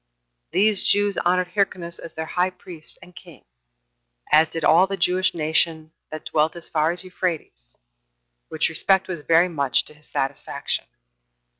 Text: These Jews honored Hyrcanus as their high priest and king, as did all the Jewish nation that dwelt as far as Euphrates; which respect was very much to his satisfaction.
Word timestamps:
These 0.51 0.83
Jews 0.83 1.15
honored 1.19 1.49
Hyrcanus 1.49 1.99
as 1.99 2.13
their 2.15 2.25
high 2.25 2.49
priest 2.49 2.97
and 3.03 3.15
king, 3.15 3.45
as 4.31 4.49
did 4.49 4.63
all 4.63 4.87
the 4.87 4.97
Jewish 4.97 5.35
nation 5.35 5.91
that 6.09 6.25
dwelt 6.25 6.55
as 6.55 6.67
far 6.67 6.89
as 6.91 7.03
Euphrates; 7.03 7.77
which 8.49 8.67
respect 8.67 9.07
was 9.07 9.19
very 9.21 9.47
much 9.47 9.85
to 9.85 9.93
his 9.93 10.07
satisfaction. 10.09 10.85